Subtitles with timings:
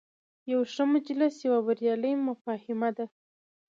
[0.51, 3.05] یو ښه مجلس یوه بریالۍ مفاهمه ده.